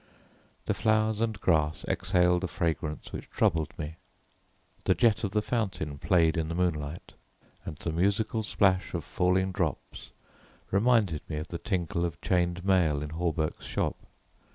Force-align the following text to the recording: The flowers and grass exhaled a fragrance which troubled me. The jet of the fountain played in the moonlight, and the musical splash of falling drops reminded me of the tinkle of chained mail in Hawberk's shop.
The 0.65 0.73
flowers 0.73 1.21
and 1.21 1.39
grass 1.39 1.85
exhaled 1.87 2.43
a 2.43 2.47
fragrance 2.47 3.13
which 3.13 3.29
troubled 3.29 3.71
me. 3.77 3.97
The 4.85 4.95
jet 4.95 5.23
of 5.23 5.29
the 5.29 5.43
fountain 5.43 5.99
played 5.99 6.37
in 6.37 6.49
the 6.49 6.55
moonlight, 6.55 7.13
and 7.65 7.75
the 7.75 7.91
musical 7.91 8.41
splash 8.41 8.95
of 8.95 9.03
falling 9.05 9.51
drops 9.51 10.09
reminded 10.71 11.21
me 11.29 11.35
of 11.37 11.49
the 11.49 11.59
tinkle 11.59 12.03
of 12.03 12.19
chained 12.19 12.65
mail 12.65 13.03
in 13.03 13.11
Hawberk's 13.11 13.67
shop. 13.67 13.95